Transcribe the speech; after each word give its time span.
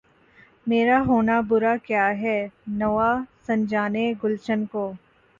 میرا 0.67 0.97
ہونا 1.07 1.39
برا 1.49 1.75
کیا 1.85 2.07
ہے‘ 2.19 2.37
نوا 2.79 3.09
سنجانِ 3.45 3.95
گلشن 4.23 4.65
کو! 4.65 4.91